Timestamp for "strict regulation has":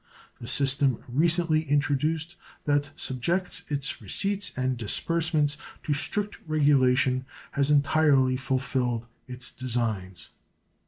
5.93-7.69